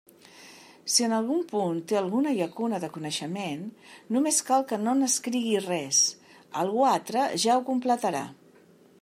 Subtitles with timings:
[0.93, 3.61] Si en algun punt té alguna llacuna de coneixement,
[4.17, 6.03] només cal que no n'escrigui res:
[6.65, 8.27] algú altre ja ho completarà.